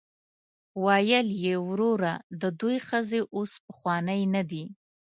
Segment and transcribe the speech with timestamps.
[0.83, 4.63] ویل یې وروره د دوی ښځې اوس پخوانۍ نه دي.